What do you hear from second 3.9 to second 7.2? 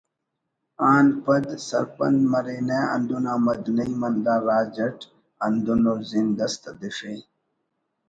ہندا راج اٹ ہندن ءُ زند اس تدیفے